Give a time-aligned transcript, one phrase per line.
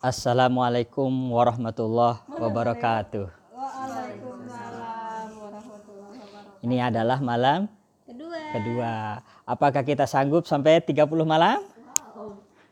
[0.00, 3.28] Assalamualaikum warahmatullahi wabarakatuh.
[3.52, 6.64] Waalaikumsalam warahmatullahi wabarakatuh.
[6.64, 7.68] Ini adalah malam
[8.08, 8.40] Kedua.
[8.56, 9.20] kedua.
[9.44, 11.60] Apakah kita sanggup sampai 30 malam?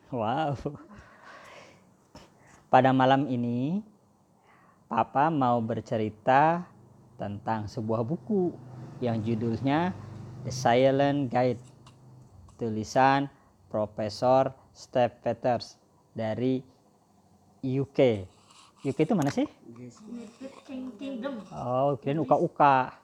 [0.09, 0.57] Wow.
[2.73, 3.85] Pada malam ini
[4.89, 6.65] Papa mau bercerita
[7.21, 8.57] tentang sebuah buku
[9.05, 9.93] yang judulnya
[10.49, 11.61] The Silent Guide.
[12.57, 13.29] Tulisan
[13.69, 15.77] Profesor Steve Peters
[16.17, 16.78] dari
[17.63, 18.27] UK.
[18.87, 19.47] UK itu mana sih?
[21.51, 22.95] Oh, kirain uka-uka.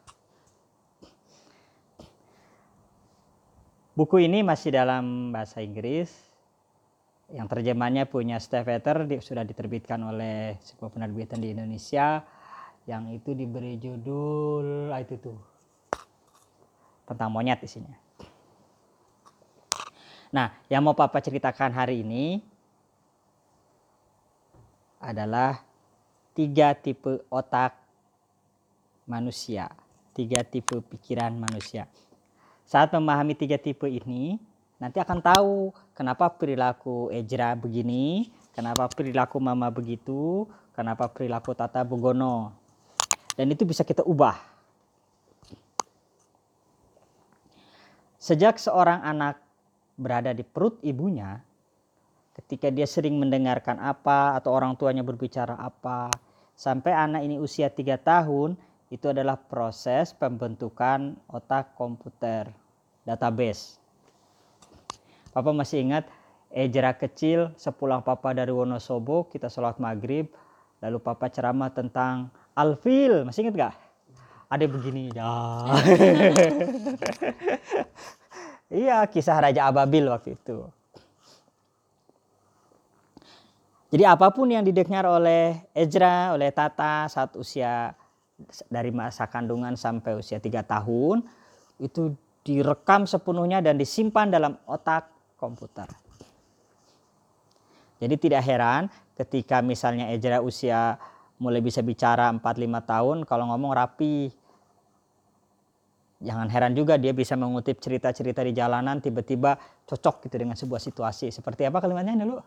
[3.94, 6.10] Buku ini masih dalam bahasa Inggris.
[7.30, 8.38] Yang terjemahannya punya
[9.06, 12.22] di- sudah diterbitkan oleh sebuah penerbitan di Indonesia
[12.84, 15.38] yang itu diberi judul ah, itu tuh
[17.08, 17.96] tentang monyet isinya.
[20.34, 22.42] Nah, yang mau Papa ceritakan hari ini
[25.04, 25.60] adalah
[26.32, 27.76] tiga tipe otak
[29.04, 29.68] manusia,
[30.16, 31.86] tiga tipe pikiran manusia.
[32.64, 34.40] Saat memahami tiga tipe ini,
[34.80, 42.56] nanti akan tahu kenapa perilaku Ejra begini, kenapa perilaku Mama begitu, kenapa perilaku Tata begono.
[43.36, 44.40] Dan itu bisa kita ubah.
[48.16, 49.36] Sejak seorang anak
[50.00, 51.44] berada di perut ibunya,
[52.34, 56.10] ketika dia sering mendengarkan apa atau orang tuanya berbicara apa,
[56.58, 58.58] sampai anak ini usia tiga tahun,
[58.90, 62.50] itu adalah proses pembentukan otak komputer,
[63.06, 63.78] database.
[65.34, 66.06] Papa masih ingat
[66.54, 70.30] Ejra kecil sepulang papa dari Wonosobo kita sholat maghrib
[70.78, 73.74] lalu papa ceramah tentang alfil masih ingat gak?
[74.46, 75.74] Ada begini dah.
[78.86, 80.70] iya kisah Raja Ababil waktu itu.
[83.94, 87.94] Jadi apa pun yang didengar oleh Ezra, oleh Tata saat usia
[88.66, 91.22] dari masa kandungan sampai usia tiga tahun
[91.78, 92.10] itu
[92.42, 95.86] direkam sepenuhnya dan disimpan dalam otak komputer.
[98.02, 100.98] Jadi tidak heran ketika misalnya Ezra usia
[101.38, 104.34] mulai bisa bicara 4-5 tahun kalau ngomong rapi.
[106.18, 109.54] Jangan heran juga dia bisa mengutip cerita-cerita di jalanan tiba-tiba
[109.86, 111.30] cocok gitu dengan sebuah situasi.
[111.30, 112.42] Seperti apa kalimatnya dulu?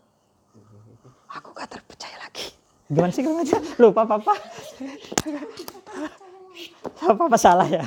[1.35, 2.47] Aku gak terpercaya lagi.
[2.87, 3.59] Gimana sih kalimatnya?
[3.75, 4.33] Lupa papa.
[7.03, 7.83] Apa apa salah ya?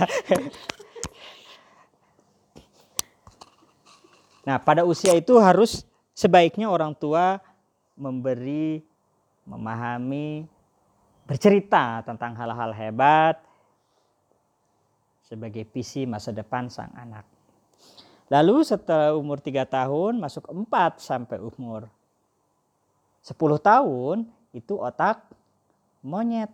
[4.45, 5.85] Nah, pada usia itu harus
[6.17, 7.41] sebaiknya orang tua
[7.97, 8.81] memberi,
[9.45, 10.49] memahami,
[11.29, 13.39] bercerita tentang hal-hal hebat
[15.23, 17.23] sebagai visi masa depan sang anak.
[18.27, 21.87] Lalu setelah umur 3 tahun masuk 4 sampai umur
[23.23, 25.29] 10 tahun itu otak
[26.01, 26.51] monyet.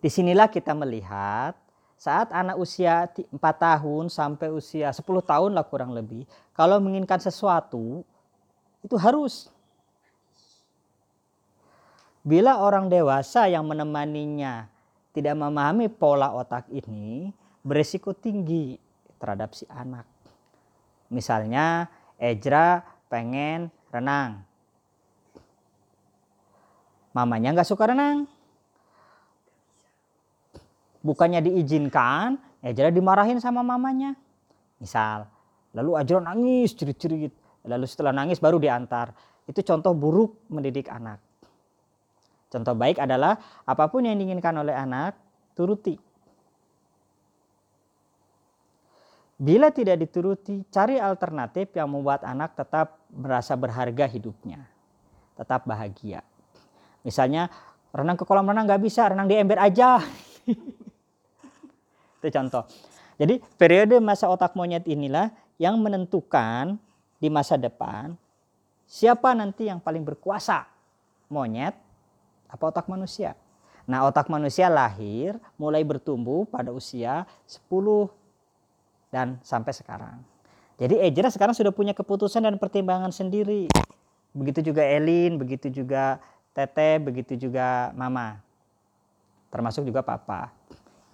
[0.00, 1.56] Di sinilah kita melihat
[1.96, 6.28] saat anak usia 4 tahun sampai usia 10 tahun lah kurang lebih.
[6.52, 8.04] Kalau menginginkan sesuatu
[8.84, 9.50] itu harus.
[12.26, 14.66] Bila orang dewasa yang menemaninya
[15.14, 17.30] tidak memahami pola otak ini,
[17.62, 18.76] beresiko tinggi
[19.16, 20.04] terhadap si anak.
[21.06, 21.86] Misalnya
[22.18, 24.42] Ezra pengen renang.
[27.16, 28.28] Mamanya nggak suka renang.
[31.00, 34.18] Bukannya diizinkan, Ezra dimarahin sama mamanya.
[34.82, 35.30] Misal,
[35.72, 37.32] lalu Ezra nangis cerit-cerit.
[37.66, 39.10] Lalu setelah nangis baru diantar.
[39.46, 41.18] Itu contoh buruk mendidik anak.
[42.46, 45.18] Contoh baik adalah apa pun yang diinginkan oleh anak,
[45.58, 45.98] turuti.
[49.36, 54.64] Bila tidak dituruti, cari alternatif yang membuat anak tetap merasa berharga hidupnya.
[55.36, 56.24] Tetap bahagia.
[57.04, 57.52] Misalnya,
[57.92, 60.00] renang ke kolam renang nggak bisa, renang di ember aja.
[62.18, 62.64] Itu contoh.
[63.20, 66.80] Jadi periode masa otak monyet inilah yang menentukan
[67.16, 68.16] di masa depan
[68.84, 70.68] siapa nanti yang paling berkuasa.
[71.28, 71.76] Monyet
[72.48, 73.34] apa otak manusia.
[73.88, 77.68] Nah otak manusia lahir mulai bertumbuh pada usia 10
[79.10, 80.22] dan sampai sekarang.
[80.76, 83.70] Jadi Ezra sekarang sudah punya keputusan dan pertimbangan sendiri.
[84.36, 86.20] Begitu juga Elin, begitu juga
[86.52, 88.40] Tete, begitu juga Mama.
[89.48, 90.52] Termasuk juga Papa.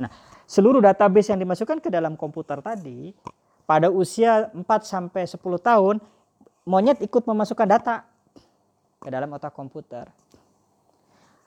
[0.02, 0.10] Nah,
[0.50, 3.14] seluruh database yang dimasukkan ke dalam komputer tadi
[3.62, 6.02] pada usia 4 sampai 10 tahun
[6.66, 8.02] monyet ikut memasukkan data
[8.98, 10.10] ke dalam otak komputer.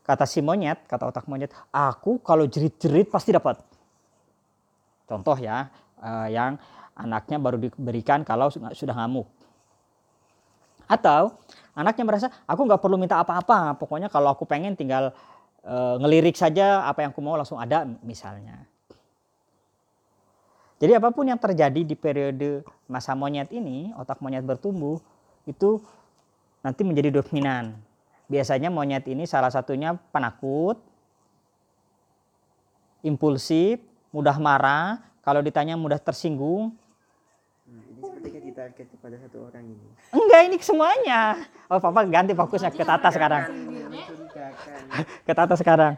[0.06, 3.58] Kata si monyet, kata otak monyet, aku kalau jerit-jerit pasti dapat.
[5.10, 5.68] Contoh ya,
[6.00, 6.58] eh, yang
[6.96, 9.28] anaknya baru diberikan kalau sudah ngamuk.
[10.86, 11.36] Atau
[11.76, 15.12] Anaknya merasa aku nggak perlu minta apa-apa, pokoknya kalau aku pengen tinggal
[15.60, 18.64] e, ngelirik saja apa yang aku mau langsung ada misalnya.
[20.80, 25.04] Jadi apa pun yang terjadi di periode masa monyet ini, otak monyet bertumbuh
[25.44, 25.84] itu
[26.64, 27.76] nanti menjadi dominan.
[28.32, 30.80] Biasanya monyet ini salah satunya penakut,
[33.04, 33.84] impulsif,
[34.16, 36.70] mudah marah, kalau ditanya mudah tersinggung.
[37.66, 39.88] Nah, ini sepertinya kita kepada satu orang ini.
[40.14, 41.22] Enggak, ini semuanya.
[41.66, 43.44] Oh, papa ganti fokusnya ke Tata sekarang.
[45.26, 45.98] Ke Tata sekarang.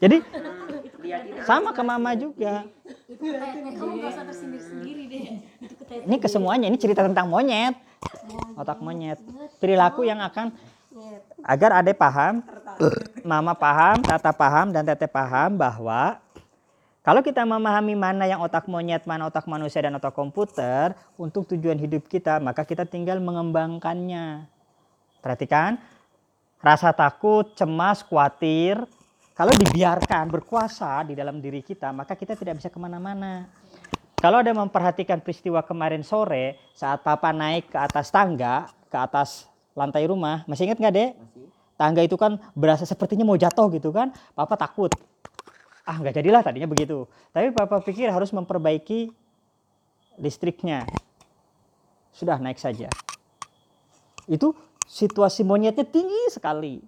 [0.00, 2.64] Jadi ini sama ke mama juga.
[3.04, 5.24] kamu gak usah tersindir sendiri deh
[5.60, 7.76] itu ke Ini ke semuanya, ini cerita tentang monyet.
[8.56, 9.20] Otak monyet.
[9.60, 10.56] Perilaku yang akan
[11.44, 12.40] agar ade paham,
[13.20, 16.16] mama paham, tata paham, dan tete paham bahwa
[17.04, 21.76] kalau kita memahami mana yang otak monyet, mana otak manusia, dan otak komputer untuk tujuan
[21.76, 24.48] hidup kita, maka kita tinggal mengembangkannya.
[25.20, 25.76] Perhatikan,
[26.64, 28.80] rasa takut, cemas, khawatir,
[29.36, 33.52] kalau dibiarkan berkuasa di dalam diri kita, maka kita tidak bisa ke mana-mana.
[34.16, 39.44] Kalau ada memperhatikan peristiwa kemarin sore saat papa naik ke atas tangga, ke atas
[39.76, 41.12] lantai rumah, masih ingat nggak dek?
[41.20, 44.88] masih Tangga itu kan berasa sepertinya mau jatuh gitu kan, papa takut.
[45.84, 47.04] Ah nggak jadilah tadinya begitu.
[47.30, 49.12] Tapi papa pikir harus memperbaiki
[50.20, 50.88] listriknya.
[52.14, 52.88] Sudah naik saja.
[54.24, 54.56] Itu
[54.88, 56.80] situasi monyetnya tinggi sekali.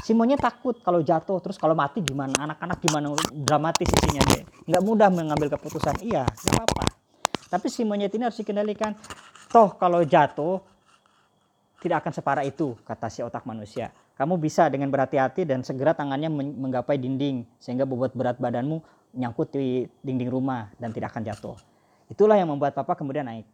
[0.00, 4.82] Si monyet takut kalau jatuh terus kalau mati gimana anak-anak gimana dramatis isinya deh nggak
[4.86, 6.84] mudah mengambil keputusan iya nggak apa-apa
[7.50, 8.94] tapi si monyet ini harus dikendalikan
[9.50, 10.62] toh kalau jatuh
[11.82, 13.90] tidak akan separah itu kata si otak manusia
[14.20, 18.84] kamu bisa dengan berhati-hati dan segera tangannya men- menggapai dinding sehingga bobot berat badanmu
[19.16, 21.56] nyangkut di dinding rumah dan tidak akan jatuh.
[22.12, 23.48] Itulah yang membuat papa kemudian naik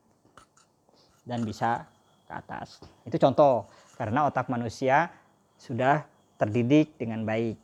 [1.22, 1.86] dan bisa
[2.26, 2.82] ke atas.
[3.06, 5.14] Itu contoh karena otak manusia
[5.54, 6.02] sudah
[6.34, 7.54] terdidik dengan baik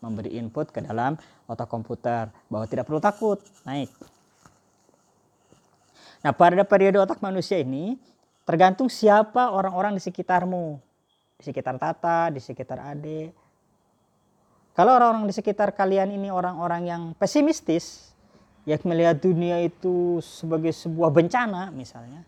[0.00, 3.36] memberi input ke dalam otak komputer bahwa tidak perlu takut
[3.68, 3.92] naik.
[6.24, 8.00] Nah pada periode otak manusia ini
[8.48, 10.80] tergantung siapa orang-orang di sekitarmu,
[11.44, 13.30] sekitar Tata, di sekitar Ade.
[14.74, 18.10] Kalau orang-orang di sekitar kalian ini orang-orang yang pesimistis,
[18.64, 22.24] yang melihat dunia itu sebagai sebuah bencana misalnya,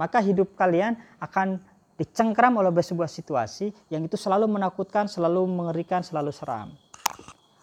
[0.00, 1.60] maka hidup kalian akan
[1.96, 6.72] dicengkram oleh sebuah situasi yang itu selalu menakutkan, selalu mengerikan, selalu seram.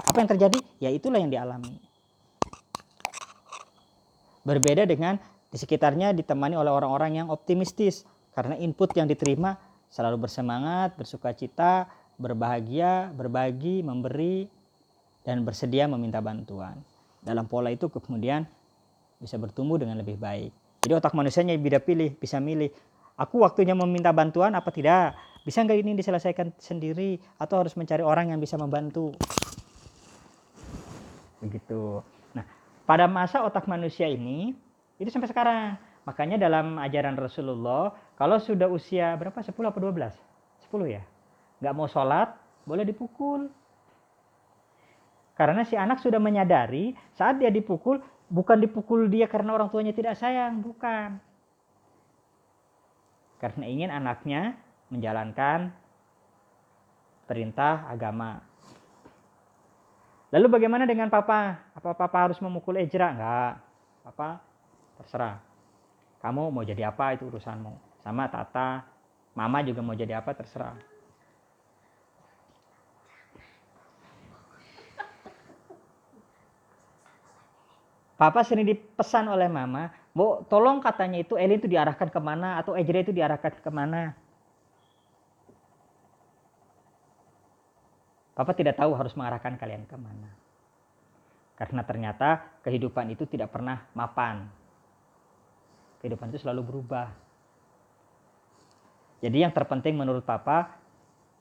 [0.04, 0.60] Apa yang terjadi?
[0.78, 1.78] Ya itulah yang dialami.
[4.44, 5.18] Berbeda dengan
[5.48, 8.04] di sekitarnya ditemani oleh orang-orang yang optimistis
[8.34, 9.56] karena input yang diterima
[9.94, 11.86] selalu bersemangat, bersuka cita,
[12.18, 14.50] berbahagia, berbagi, memberi
[15.22, 16.82] dan bersedia meminta bantuan.
[17.22, 18.50] Dalam pola itu kemudian
[19.22, 20.50] bisa bertumbuh dengan lebih baik.
[20.82, 22.74] Jadi otak manusianya bisa pilih, bisa milih.
[23.16, 25.14] Aku waktunya meminta bantuan apa tidak?
[25.46, 29.14] Bisa nggak ini diselesaikan sendiri atau harus mencari orang yang bisa membantu?
[31.40, 32.02] Begitu.
[32.34, 32.44] Nah,
[32.90, 34.58] pada masa otak manusia ini
[34.98, 35.93] itu sampai sekarang.
[36.04, 39.40] Makanya dalam ajaran Rasulullah, kalau sudah usia berapa?
[39.40, 40.12] 10 apa 12?
[40.68, 41.04] 10 ya?
[41.64, 42.36] Nggak mau sholat,
[42.68, 43.48] boleh dipukul.
[45.34, 50.20] Karena si anak sudah menyadari saat dia dipukul, bukan dipukul dia karena orang tuanya tidak
[50.20, 51.18] sayang, bukan.
[53.40, 54.60] Karena ingin anaknya
[54.92, 55.72] menjalankan
[57.26, 58.44] perintah agama.
[60.34, 61.62] Lalu bagaimana dengan papa?
[61.78, 63.14] Apa papa harus memukul Ejra?
[63.14, 63.54] Enggak.
[64.04, 64.42] Papa
[64.98, 65.53] terserah.
[66.24, 68.00] Kamu mau jadi apa itu urusanmu.
[68.00, 68.88] Sama Tata,
[69.36, 70.80] Mama juga mau jadi apa terserah.
[78.16, 82.78] Papa sering dipesan oleh Mama, Bu, tolong katanya itu Elin itu diarahkan ke mana atau
[82.78, 84.16] Ejra itu diarahkan ke mana.
[88.32, 90.32] Papa tidak tahu harus mengarahkan kalian ke mana.
[91.60, 94.63] Karena ternyata kehidupan itu tidak pernah mapan.
[96.04, 97.08] Kehidupan itu selalu berubah.
[99.24, 100.76] Jadi yang terpenting menurut Papa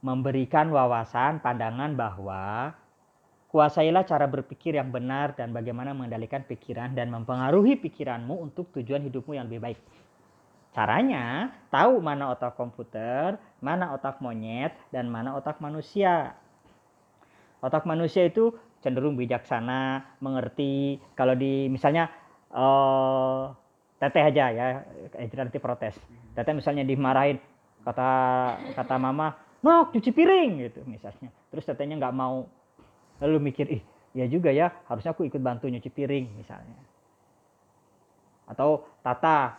[0.06, 2.70] memberikan wawasan, pandangan bahwa
[3.50, 9.34] kuasailah cara berpikir yang benar dan bagaimana mengendalikan pikiran dan mempengaruhi pikiranmu untuk tujuan hidupmu
[9.34, 9.78] yang lebih baik.
[10.70, 16.38] Caranya tahu mana otak komputer, mana otak monyet, dan mana otak manusia.
[17.58, 21.02] Otak manusia itu cenderung bijaksana, mengerti.
[21.18, 22.14] Kalau di misalnya
[22.54, 23.61] eh
[24.02, 24.66] teteh aja ya,
[25.14, 25.94] Ejra nanti protes.
[26.34, 27.38] Teteh misalnya dimarahin,
[27.86, 28.10] kata
[28.74, 31.30] kata mama, nok cuci piring gitu misalnya.
[31.54, 32.50] Terus tetehnya nggak mau,
[33.22, 36.74] lalu mikir, ih ya juga ya, harusnya aku ikut bantu nyuci piring misalnya.
[38.50, 39.58] Atau Tata,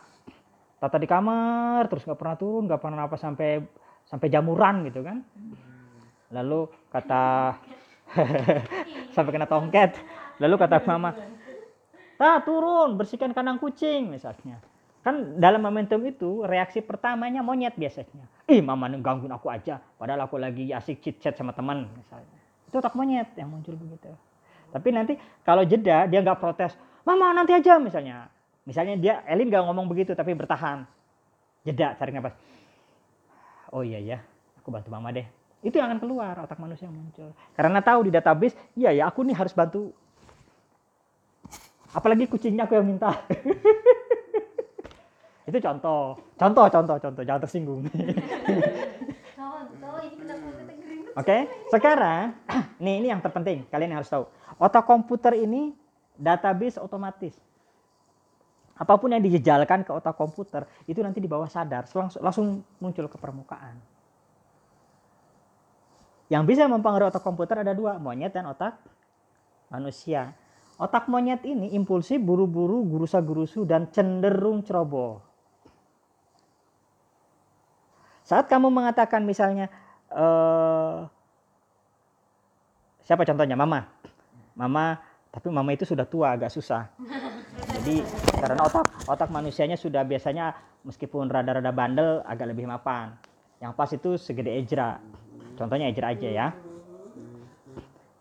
[0.84, 3.64] tata di kamar terus nggak pernah turun nggak pernah apa sampai
[4.04, 5.24] sampai jamuran gitu kan
[6.36, 7.56] lalu kata
[9.16, 9.96] sampai kena tongket
[10.44, 11.16] lalu kata mama
[12.18, 14.62] tak turun bersihkan kandang kucing misalnya.
[15.04, 18.24] Kan dalam momentum itu reaksi pertamanya monyet biasanya.
[18.48, 22.40] Ih mama gangguin aku aja padahal aku lagi asik chit chat sama teman misalnya.
[22.72, 24.08] Itu otak monyet yang muncul begitu.
[24.72, 28.32] Tapi nanti kalau jeda dia nggak protes mama nanti aja misalnya.
[28.64, 30.88] Misalnya dia Elin nggak ngomong begitu tapi bertahan.
[31.68, 32.36] Jeda cari nafas.
[33.76, 34.18] Oh iya ya
[34.64, 35.28] aku bantu mama deh.
[35.64, 37.36] Itu yang akan keluar otak manusia yang muncul.
[37.56, 39.92] Karena tahu di database iya ya aku nih harus bantu
[41.94, 43.14] apalagi kucingnya aku yang minta
[45.50, 47.82] itu contoh contoh contoh contoh jangan tersinggung?
[51.14, 52.34] Oke, sekarang
[52.84, 54.26] nih ini yang terpenting kalian harus tahu.
[54.58, 55.78] Otak komputer ini
[56.18, 57.38] database otomatis.
[58.74, 62.48] Apa pun yang dijejalkan ke otak komputer itu nanti di bawah sadar langsung, langsung
[62.82, 63.78] muncul ke permukaan.
[66.34, 68.82] Yang bisa mempengaruhi otak komputer ada dua, monyet dan otak
[69.70, 70.34] manusia.
[70.82, 75.22] Otak monyet ini impulsif, buru-buru, gurusa-gurusu dan cenderung ceroboh.
[78.24, 79.70] Saat kamu mengatakan misalnya
[80.10, 81.00] eh
[83.04, 83.54] siapa contohnya?
[83.54, 83.86] Mama.
[84.58, 84.98] Mama
[85.34, 86.94] tapi mama itu sudah tua agak susah.
[87.82, 88.06] Jadi
[88.38, 90.54] karena otak otak manusianya sudah biasanya
[90.86, 93.18] meskipun rada-rada bandel agak lebih mapan.
[93.58, 95.02] Yang pas itu segede ejra.
[95.58, 96.48] Contohnya ejra aja ya.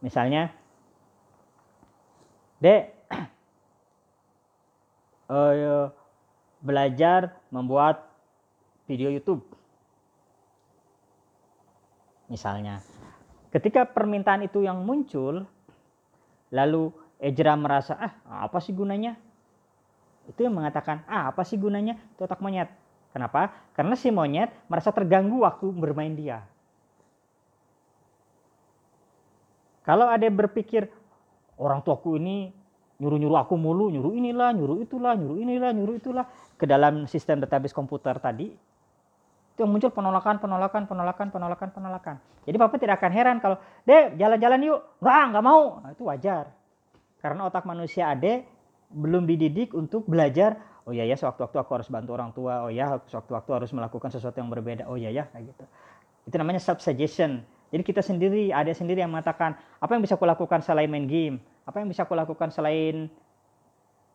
[0.00, 0.50] Misalnya
[2.62, 2.94] dek
[5.34, 5.86] eh,
[6.62, 8.06] belajar membuat
[8.86, 9.42] video YouTube
[12.32, 12.80] misalnya.
[13.52, 15.44] Ketika permintaan itu yang muncul,
[16.48, 16.88] lalu
[17.20, 19.20] Ejra merasa, ah apa sih gunanya?
[20.24, 22.00] Itu yang mengatakan, ah apa sih gunanya?
[22.16, 22.72] Itu otak monyet.
[23.12, 23.52] Kenapa?
[23.76, 26.48] Karena si monyet merasa terganggu waktu bermain dia.
[29.84, 30.88] Kalau ada berpikir,
[31.58, 32.52] orang tuaku ini
[33.02, 36.24] nyuruh-nyuruh aku mulu, nyuruh inilah, nyuruh itulah, nyuruh inilah, nyuruh itulah.
[36.54, 38.54] Ke dalam sistem database komputer tadi,
[39.52, 42.16] itu yang muncul penolakan, penolakan, penolakan, penolakan, penolakan.
[42.46, 45.82] Jadi papa tidak akan heran kalau, dek jalan-jalan yuk, nggak, nggak mau.
[45.82, 46.54] Nah, itu wajar.
[47.18, 48.46] Karena otak manusia ade
[48.92, 50.56] belum dididik untuk belajar,
[50.86, 54.38] oh iya ya sewaktu-waktu aku harus bantu orang tua, oh ya sewaktu-waktu harus melakukan sesuatu
[54.38, 55.64] yang berbeda, oh iya ya kayak gitu.
[56.30, 57.42] Itu namanya self-suggestion.
[57.72, 61.40] Jadi kita sendiri, ada sendiri yang mengatakan, apa yang bisa aku lakukan selain main game?
[61.64, 63.08] Apa yang bisa aku lakukan selain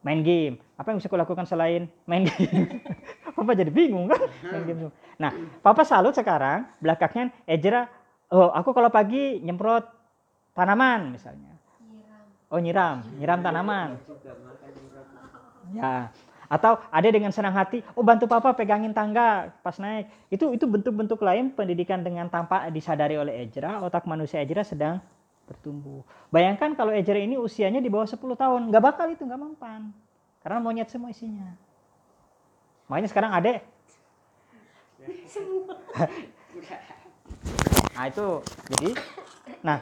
[0.06, 0.62] main game?
[0.78, 2.86] Apa yang bisa aku lakukan selain main game?
[3.34, 4.22] Papa jadi bingung kan?
[4.46, 4.94] Main game semua.
[5.18, 5.32] Nah,
[5.66, 7.90] Papa salut sekarang belakangnya Ejra,
[8.30, 9.90] oh aku kalau pagi nyemprot
[10.54, 11.58] tanaman misalnya.
[12.54, 13.98] Oh nyiram, nyiram tanaman.
[15.74, 16.14] Ya.
[16.48, 20.08] Atau ada dengan senang hati, oh bantu papa pegangin tangga pas naik.
[20.32, 25.04] Itu itu bentuk-bentuk lain pendidikan dengan tanpa disadari oleh Ejra, otak manusia Ejra sedang
[25.48, 26.08] bertumbuh.
[26.32, 29.92] Bayangkan kalau Ejra ini usianya di bawah 10 tahun, nggak bakal itu nggak mempan.
[30.40, 31.52] Karena monyet semua isinya.
[32.88, 33.68] Makanya sekarang adek.
[37.96, 38.28] nah itu
[38.72, 38.92] jadi,
[39.64, 39.80] nah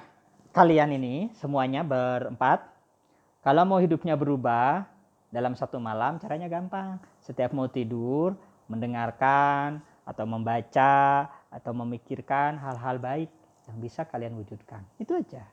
[0.53, 2.65] kalian ini semuanya berempat,
[3.45, 4.94] kalau mau hidupnya berubah
[5.33, 7.01] dalam satu malam caranya gampang.
[7.21, 8.37] Setiap mau tidur,
[8.69, 13.29] mendengarkan atau membaca atau memikirkan hal-hal baik
[13.65, 14.85] yang bisa kalian wujudkan.
[15.01, 15.45] Itu aja.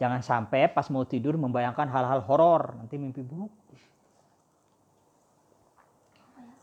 [0.00, 3.52] Jangan sampai pas mau tidur membayangkan hal-hal horor, nanti mimpi buruk.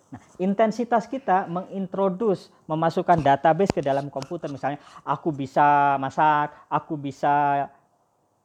[0.08, 4.48] Nah, intensitas kita mengintrodus, memasukkan database ke dalam komputer.
[4.48, 7.68] Misalnya, aku bisa masak, aku bisa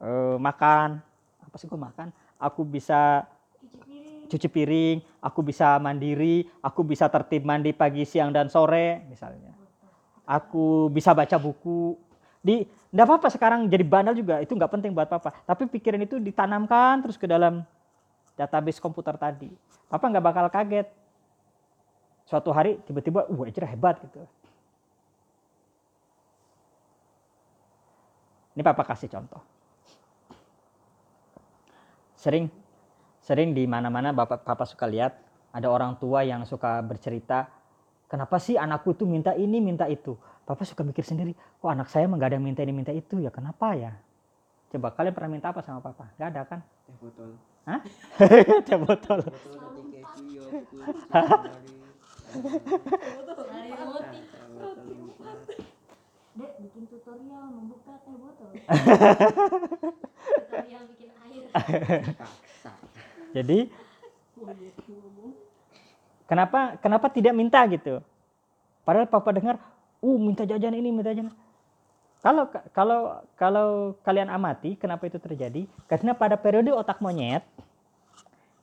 [0.02, 0.98] eh, makan,
[1.40, 2.10] apa sih gue makan?
[2.42, 3.30] Aku bisa
[4.32, 9.52] cuci piring, aku bisa mandiri, aku bisa tertib mandi pagi, siang, dan sore, misalnya.
[10.24, 11.94] Aku bisa baca buku.
[12.42, 15.36] Di, enggak apa-apa sekarang jadi bandel juga, itu nggak penting buat papa.
[15.44, 17.62] Tapi pikiran itu ditanamkan terus ke dalam
[18.34, 19.52] database komputer tadi.
[19.86, 20.88] Papa nggak bakal kaget.
[22.24, 24.24] Suatu hari tiba-tiba, wah Ejra hebat gitu.
[28.56, 29.51] Ini papa kasih contoh.
[32.22, 32.46] Sering
[33.18, 35.18] sering di mana-mana bapak papa suka lihat
[35.50, 37.50] ada orang tua yang suka bercerita
[38.06, 40.14] kenapa sih anakku tuh minta ini minta itu?
[40.46, 43.18] Papa suka mikir sendiri kok anak saya emang gak ada yang minta ini minta itu
[43.18, 43.34] ya?
[43.34, 43.98] Kenapa ya?
[44.70, 46.14] Coba kalian pernah minta apa sama papa?
[46.14, 46.62] Gak ada kan?
[46.86, 47.34] Teh botol.
[47.66, 47.82] Hah?
[48.70, 49.20] teh botol.
[56.32, 58.50] Dek, bikin tutorial membuka teh botol.
[60.38, 60.84] tutorial
[63.36, 63.68] jadi
[66.32, 68.00] Kenapa kenapa tidak minta gitu?
[68.88, 69.60] Padahal papa dengar,
[70.00, 71.28] uh minta jajan ini, minta jajan.
[72.24, 73.00] Kalau kalau
[73.36, 73.68] kalau
[74.00, 75.68] kalian amati, kenapa itu terjadi?
[75.84, 77.44] Karena pada periode otak monyet,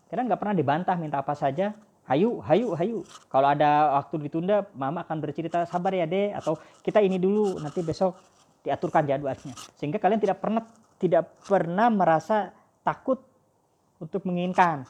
[0.09, 1.75] karena nggak pernah dibantah minta apa saja.
[2.09, 2.97] Hayu, hayu, hayu.
[3.29, 7.85] Kalau ada waktu ditunda, mama akan bercerita sabar ya deh, atau kita ini dulu, nanti
[7.85, 8.17] besok
[8.65, 9.53] diaturkan jadwalnya.
[9.77, 10.65] Sehingga kalian tidak pernah
[10.97, 12.49] tidak pernah merasa
[12.89, 13.21] takut
[14.01, 14.89] untuk menginginkan.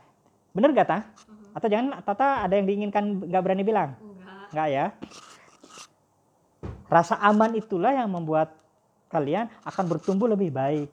[0.55, 1.03] Bener gak Tah?
[1.51, 3.99] Atau jangan Tata ada yang diinginkan nggak berani bilang?
[3.99, 4.47] Enggak.
[4.55, 4.85] Enggak ya.
[6.89, 8.55] Rasa aman itulah yang membuat
[9.11, 10.89] kalian akan bertumbuh lebih baik.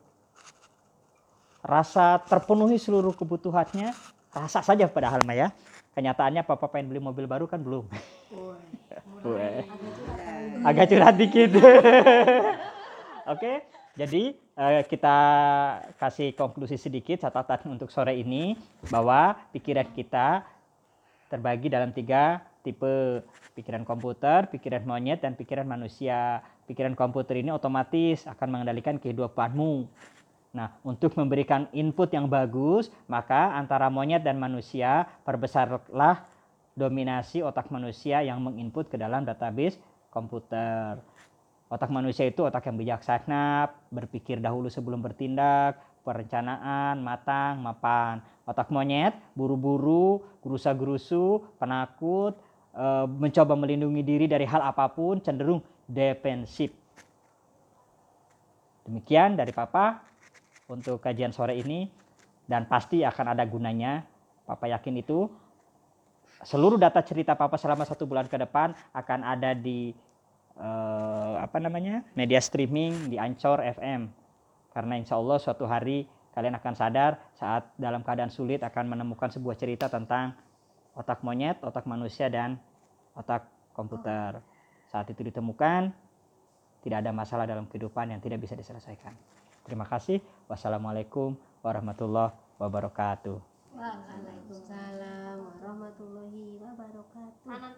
[1.62, 3.90] Rasa terpenuhi seluruh kebutuhannya,
[4.30, 5.48] rasa saja padahal mah ya.
[5.96, 7.88] Kenyataannya papa pengen beli mobil baru kan belum.
[10.68, 11.56] Agak curhat dikit.
[13.32, 13.64] Oke,
[13.96, 15.18] jadi eh, kita
[15.96, 18.52] kasih konklusi sedikit catatan untuk sore ini
[18.92, 20.44] bahwa pikiran kita
[21.32, 23.24] terbagi dalam tiga tipe
[23.56, 26.44] pikiran komputer, pikiran monyet, dan pikiran manusia.
[26.68, 29.88] Pikiran komputer ini otomatis akan mengendalikan kehidupanmu.
[30.52, 36.26] Nah, untuk memberikan input yang bagus, maka antara monyet dan manusia perbesarlah
[36.76, 39.80] dominasi otak manusia yang menginput ke dalam database
[40.12, 41.00] komputer.
[41.66, 48.22] Otak manusia itu otak yang bijaksana, berpikir dahulu sebelum bertindak, perencanaan, matang, mapan.
[48.46, 52.38] Otak monyet, buru-buru, gerusa-gerusu, penakut,
[52.70, 55.58] eh, mencoba melindungi diri dari hal apa pun, cenderung
[55.90, 56.70] defensif.
[58.86, 59.98] Demikian dari Papa
[60.70, 61.90] untuk kajian sore ini
[62.46, 64.06] dan pasti akan ada gunanya.
[64.46, 65.26] Papa yakin itu.
[66.46, 69.90] Seluruh data cerita Papa selama satu bulan ke depan akan ada di
[70.56, 74.08] eh, apa namanya media streaming di Ancor FM.
[74.72, 76.04] Karena insya Allah suatu hari
[76.36, 80.36] kalian akan sadar saat dalam keadaan sulit akan menemukan sebuah cerita tentang
[80.92, 82.60] otak monyet, otak manusia dan
[83.16, 84.40] otak komputer.
[84.88, 85.92] Saat itu ditemukan
[86.84, 89.16] tidak ada masalah dalam kehidupan yang tidak bisa diselesaikan.
[89.66, 90.22] Terima kasih.
[90.46, 93.56] Wassalamualaikum warahmatullahi wabarakatuh.
[93.76, 97.44] Waalaikumsalam warahmatullahi wabarakatuh.
[97.44, 97.76] Nah,